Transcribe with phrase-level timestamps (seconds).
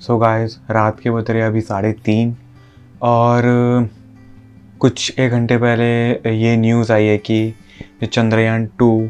[0.00, 2.36] सो so guys रात के बज रहे अभी साढ़े तीन
[3.02, 3.42] और,
[4.80, 5.86] कुछ एक घंटे पहले
[6.38, 7.54] ये न्यूज़ आई है कि
[8.04, 9.08] चंद्रयान टू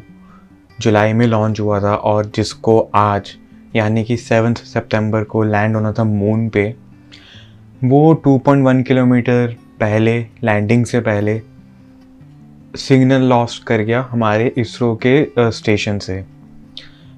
[0.80, 3.35] जुलाई में लॉन्च हुआ था और जिसको आज,
[3.77, 6.74] यानी कि सेवन्थ सितंबर को लैंड होना था मून पे।
[7.84, 11.40] वो 2.1 किलोमीटर पहले लैंडिंग से पहले
[12.76, 16.38] सिग्नल लॉस्ट कर गया हमारे इसरो के स्टेशन से।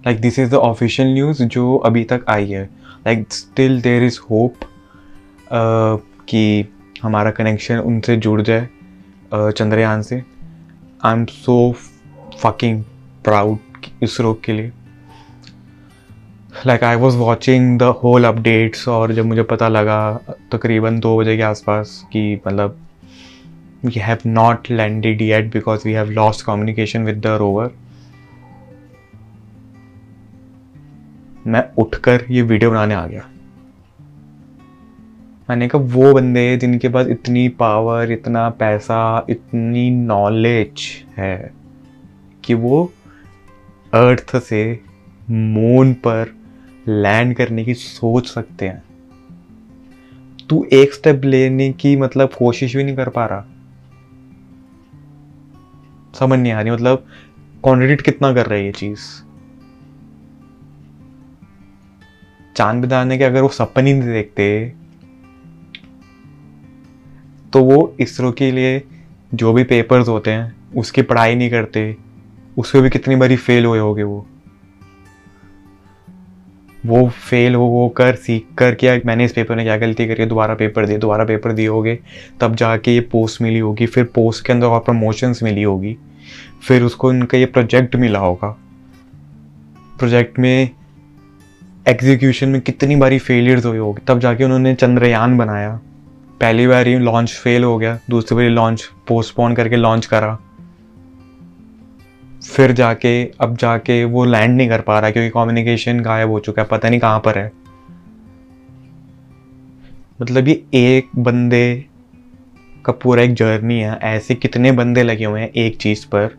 [0.07, 2.64] Like this is the official news जो अभी तक आई है।
[3.07, 4.55] Like still there is hope
[6.29, 6.65] कि
[7.02, 8.69] हमारा कनेक्शन उनसे जुड़ जाए
[9.34, 10.23] uh, चंद्रयान से।
[11.05, 11.73] I am so
[12.42, 12.83] fucking
[13.25, 13.59] proud
[14.02, 14.73] ISRO के लिए।
[16.67, 20.01] Like I was watching the whole updates और जब मुझे पता लगा
[20.53, 22.78] तकरीबन दो बजे के आसपास कि मतलब
[23.84, 27.70] we have not landed yet because we have lost communication with the rover
[31.47, 33.29] मैं उठकर ये वीडियो बनाने आ गया।
[35.51, 41.53] मैंने कहा, वो बंदे जिनके पास इतनी पावर इतना पैसा, इतनी नॉलेज है
[42.45, 42.92] कि वो
[43.95, 44.81] अर्थ से
[45.31, 46.34] मून पर
[46.89, 48.83] लैंड करने की सोच सकते हैं।
[50.48, 53.45] तू एक स्टेप लेने की मतलब कोशिश भी नहीं कर पा रहा।
[56.14, 57.07] समझ नहीं आ रही मतलब
[57.62, 59.30] कॉन्ट्रेडिक्ट कितना कर रहा है ये चीज़?
[62.56, 64.73] चाँद बिताने के अगर वो सपन ही नहीं देखते
[67.53, 68.83] तो वो इसरो के लिए
[69.34, 71.97] जो भी पेपर्स होते हैं, उसकी पढ़ाई नहीं करते,
[72.59, 74.27] उसमें भी कितनी बारी फेल हुए होगे वो।
[76.87, 80.27] वो फेल हो हो कर, सीख कर क्या मैंने इस पेपर में क्या गलती करी
[80.27, 81.98] दोबारा पेपर दिए, दोबारा पेपर दिए होगे,
[82.41, 85.97] तब जाके ये पोस्ट मिली होगी, फिर पोस्ट के अंदर और प्रमोशंस मिली होगी,
[86.62, 88.48] फिर उसको इनका ये प्रोजेक्ट मिला होगा।
[89.98, 90.70] प्रोजेक्ट में
[91.91, 95.80] एग्जीक्यूशन में कितनी बारी फेलियर्स हुई होगी। तब जाके उन्होंने चंद्रयान बनाया।
[96.41, 100.38] पहली बार ही लॉन्च फेल हो गया। दूसरी बारी लॉन्च पोस्टपोन करके लॉन्च करा।
[102.56, 106.62] फिर जाके, अब जाके वो लैंड नहीं कर पा रहा क्योंकि कम्युनिकेशन गायब हो चुका
[106.62, 107.52] है। पता नहीं कहाँ पर है।
[110.23, 111.84] मतलब ये एक बंदे
[112.84, 116.36] का पूरा एक जर्नी है। ऐसे कितने बंदे लगे हुए हैं एक चीज़ पर।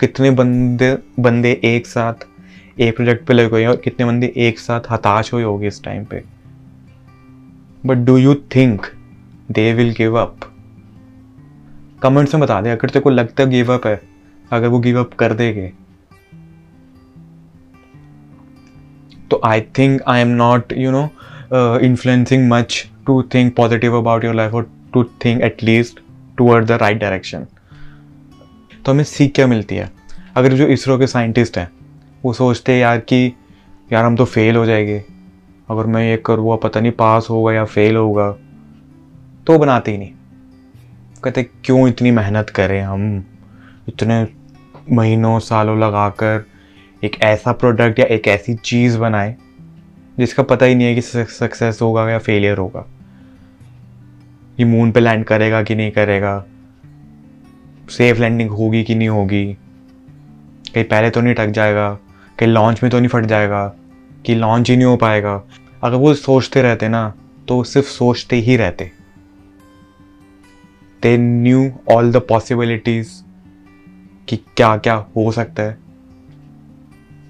[0.00, 2.14] कितने बंदे बंदे एक साथ
[2.78, 6.04] एक प्रोजेक्ट पे लगे हुए और कितने बंदे एक साथ हताश हुए होंगे इस टाइम
[6.04, 6.22] पे।
[7.86, 8.86] But do you think
[9.50, 10.40] they will give up
[12.02, 14.00] comments में बता दे, अगर तेरे को लगता है गिव अप है,
[14.50, 15.72] अगर वो गिव अप कर देंगे।
[19.30, 21.08] तो I think I am not you know
[21.82, 26.00] influencing much to think positive about your life और to think at least
[26.38, 27.46] toward the right direction
[28.84, 29.90] तो हमें सीख क्या मिलती है?
[30.36, 31.70] अगर जो इसरो के साइंटिस्ट हैं
[32.24, 33.36] वो सोचते यार कि
[33.92, 35.04] यार हम तो फेल हो जाएँगे।
[35.70, 38.32] अगर मैं ये करूँगा पता नहीं पास होगा या फेल होगा।
[39.46, 40.10] तो बनाते ही नहीं।
[41.24, 43.24] कहते, क्यों इतनी मेहनत करें हम?
[43.88, 44.28] इतने
[44.92, 46.46] महीनों, सालों लगाकर
[47.04, 49.36] एक ऐसा प्रोडक्ट या एक ऐसी चीज़ बनाए,
[50.18, 52.86] जिसका पता ही नहीं है कि सक्सेस होगा या फेलियर होगा।
[54.60, 56.44] ये मून पे लैंड करेगा कि नहीं करेगा?
[57.90, 59.54] सेफ़ लैंडिंग होगी कि नहीं होगी?
[60.74, 61.98] कहीं पहले तो नहीं टक जाएगा?
[62.38, 63.66] कहीं लॉन्च में तो नहीं फट जाएगा,
[64.26, 65.42] कि लॉन्च ही नहीं हो पाएगा।
[65.82, 67.12] अगर वो सोचते रहते ना
[67.48, 68.90] तो सिर्फ़ सोचते ही रहते।
[71.02, 73.10] They knew all the possibilities
[74.28, 75.78] कि क्या क्या हो सकता है।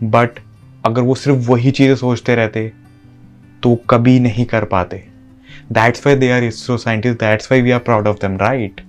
[0.05, 0.39] बट
[0.87, 2.73] अगर वो सिर्फ़ वही चीज़ें सोचते रहते
[3.63, 5.03] तो कभी नहीं कर पाते।
[5.73, 8.81] That's why they are ISRO scientist that's why we are proud of them right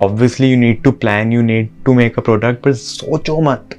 [0.00, 3.76] obviously you need to plan you need to make a product पर सोचो मत।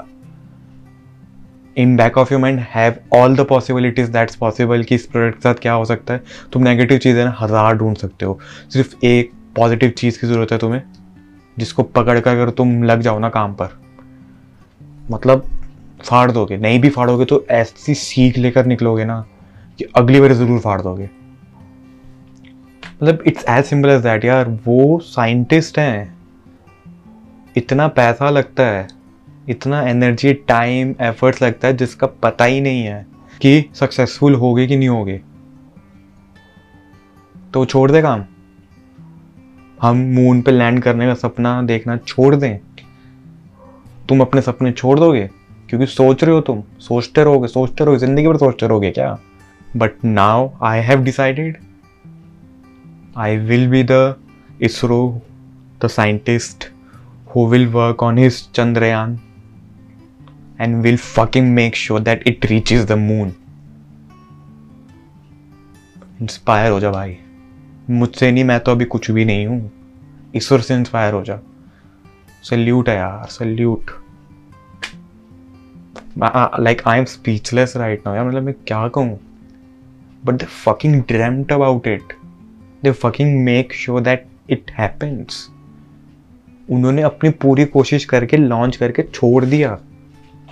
[1.78, 5.42] In back of your mind have all the possibilities that's possible कि इस product के
[5.42, 6.24] साथ क्या हो सकता है?
[6.54, 8.40] तुम नेगेटिव चीज़ें ना हज़ार ढूंढ सकते हो।
[8.74, 10.82] सिर्फ़ एक पॉजिटिव चीज़ की ज़रूरत है तुम्हें,
[11.58, 13.80] जिसको पकड़ कर अगर तुम लग जाओ ना काम पर।
[15.12, 15.48] मतलब
[16.02, 19.24] फाड़ दोगे, नहीं भी फाड़ोगे तो ऐसी सीख लेकर निकलोगे ना
[19.80, 21.10] कि अगली बार ज़रूर फाड़ दोगे।
[22.84, 26.18] मतलब it's as simple as that यार, वो साइंटिस्ट हैं।
[27.58, 28.88] इतना पैसा लगता है।
[29.50, 33.06] इतना एनर्जी टाइम एफर्ट्स लगता है जिसका पता ही नहीं है
[33.42, 35.22] कि सक्सेसफुल होगे कि नहीं होगे।
[37.54, 38.24] तो छोड़ दे काम।
[39.82, 42.60] हम मून पे लैंड करने का सपना देखना छोड़ दें।
[44.10, 45.30] तुम अपने सपने छोड़ दोगे?
[45.70, 49.18] क्योंकि सोच रहे हो तुम। सोचते रहोगे सोचते रहोगे, ज़िंदगी भर सोचते रहोगे क्या?
[49.78, 51.58] But now I have decided
[53.18, 54.16] I will be the
[54.62, 55.22] ISRO
[55.82, 56.64] the scientist
[57.32, 59.12] who will work on his Chandrayaan
[60.60, 63.32] and will fucking make sure that it reaches the moon.
[66.22, 67.18] Inspire हो जा भाई।
[67.90, 69.72] मुझसे नहीं, मैं तो अभी कुछ भी नहीं हूँ।
[70.36, 71.40] ईश्वर से इंस्पायर हो जा।
[72.44, 73.92] सल्यूट है यार salute
[76.60, 79.20] like I am speechless right now यार मतलब मैं क्या कहूँ?
[80.26, 82.14] But they fucking dreamt about it
[82.84, 85.48] they fucking make sure that it happens
[86.70, 89.78] उन्होंने अपनी पूरी कोशिश करके लॉन्च करके छोड़ दिया।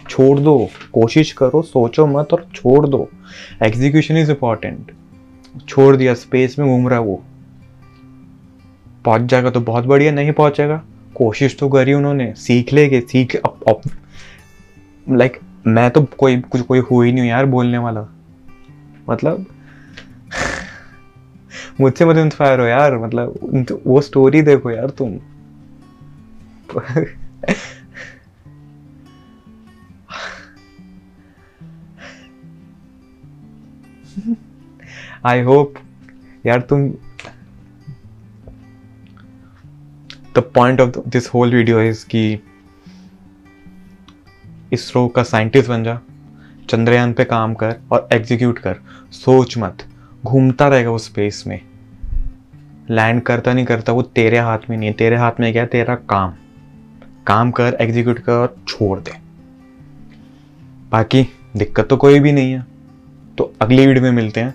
[0.10, 3.10] छोड़ दो, कोशिश करो, सोचो मत और छोड़ दो।
[3.64, 4.92] एग्जीक्यूशन इज़ इंपॉर्टेंट
[5.68, 7.24] छोड़ दिया स्पेस में घूम रहा वो।
[9.06, 10.84] पहुँच जाएगा तो बहुत बढ़िया, नहीं पहुंचेगा।
[11.16, 13.42] कोशिश तो करी उन्होंने, सीख लेगे सीख
[15.10, 18.08] लाइक मैं तो कोई, कुछ, कोई हुई नहीं यार बोलने वाला।
[19.10, 19.46] मतलब
[21.82, 23.40] मुझसे मत इंस्पायर हो यार मतलब
[23.86, 25.20] वो स्टोरी देखो यार तुम।
[35.26, 35.74] आई होप
[36.46, 36.90] यार तुम
[40.36, 42.40] the point of this whole video is कि
[44.74, 46.02] इसरो का साइंटिस्ट बन जा,
[46.70, 48.76] चंद्रयान पे काम कर और एग्जीक्यूट कर।
[49.12, 49.78] सोच मत,
[50.26, 51.62] घूमता रहेगा वो स्पेस में।
[52.90, 55.96] लैंड करता नहीं करता वो तेरे हाथ में नहीं है। तेरे हाथ में क्या तेरा
[55.96, 56.34] काम।
[57.28, 59.12] काम कर एग्जीक्यूट कर और छोड़ दे।
[60.92, 61.28] बाकी
[61.58, 62.75] दिक्कत तो कोई भी नहीं है।
[63.38, 64.54] तो अगली वीडियो में मिलते हैं।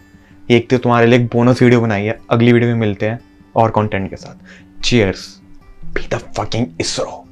[0.50, 3.18] एक तो तुम्हारे लिए एक बोनस वीडियो बनाई है। अगली वीडियो में मिलते हैं
[3.56, 5.26] और कंटेंट के साथ। Cheers
[5.84, 7.24] be the fucking ISRO